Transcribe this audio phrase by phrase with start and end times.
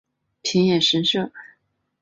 [0.41, 1.31] 平野神社。